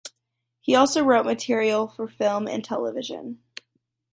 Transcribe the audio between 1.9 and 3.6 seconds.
film and television.